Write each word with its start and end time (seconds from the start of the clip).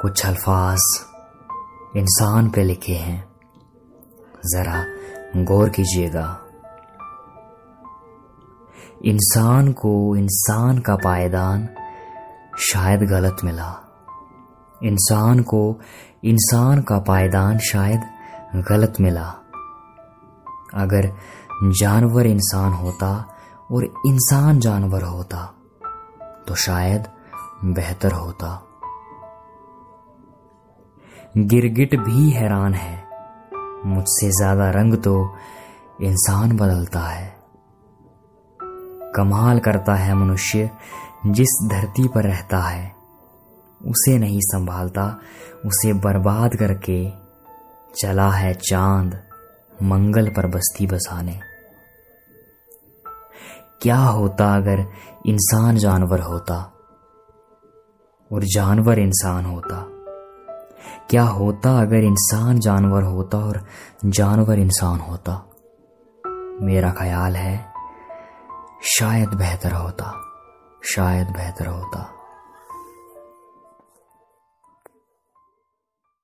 कुछ 0.00 0.26
अल्फाज 0.26 0.78
इंसान 1.96 2.50
पे 2.50 2.62
लिखे 2.62 2.92
हैं। 2.92 3.28
जरा 4.46 4.84
गौर 5.36 5.68
कीजिएगा। 5.68 6.40
इंसान 9.04 9.72
को 9.72 10.16
इंसान 10.16 10.78
का 10.78 10.96
पायदान 10.96 11.68
शायद 12.58 13.00
गलत 13.00 13.36
मिला। 13.44 13.74
इंसान 14.84 15.42
को 15.42 15.80
इंसान 16.24 16.82
का 16.82 16.98
पायदान 16.98 17.58
शायद 17.58 18.00
गलत 18.54 18.94
मिला। 19.00 19.28
अगर 20.74 21.12
जानवर 21.62 22.26
इंसान 22.26 22.72
होता 22.72 23.36
और 23.70 23.84
इंसान 23.84 24.58
जानवर 24.58 25.02
होता 25.02 25.54
तो 26.48 26.54
शायद 26.54 27.06
बेहतर 27.64 28.12
होता। 28.12 28.66
गिरगिट 31.38 31.94
भी 31.94 32.30
हैरान 32.30 32.74
है। 32.74 33.04
मुझसे 33.86 34.30
ज़्यादा 34.30 34.70
रंग 34.70 34.94
तो 34.94 35.36
इंसान 36.02 36.56
बदलता 36.56 37.00
है। 37.00 37.36
कमाल 39.16 39.58
करता 39.58 39.94
है 39.94 40.14
मनुष्य 40.14 40.70
जिस 41.26 41.68
धरती 41.70 42.08
पर 42.08 42.24
रहता 42.24 42.58
है। 42.58 42.94
उसे 43.86 44.18
नहीं 44.18 44.40
संभालता, 44.40 45.20
उसे 45.66 45.92
बर्बाद 45.92 46.56
करके 46.56 47.12
चला 47.96 48.30
है 48.30 48.54
चाँद 48.54 49.22
मंगल 49.82 50.28
पर 50.28 50.46
बस्ती 50.46 50.86
बसाने। 50.86 51.40
क्या 53.82 53.98
होता 53.98 54.56
अगर 54.56 54.86
इंसान 55.26 55.76
जानवर 55.76 56.20
होता? 56.20 56.72
और 58.32 58.44
जानवर 58.44 58.98
इंसान 58.98 59.44
होता। 59.44 59.89
क्या 61.10 61.22
होता 61.22 61.80
अगर 61.82 61.96
इंसान 61.96 62.58
जानवर 62.58 63.02
होता 63.02 63.38
और 63.38 63.66
जानवर 64.04 64.58
इंसान 64.58 64.98
होता? 65.00 65.50
मेरा 66.62 66.90
ख्याल 66.90 67.36
है, 67.36 67.72
शायद 68.82 69.28
बेहतर 69.28 69.72
होता, 69.72 70.20
शायद 70.84 71.26
बेहतर 71.26 71.66
होता। 71.66 72.19